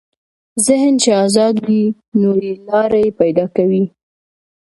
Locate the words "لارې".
2.67-3.05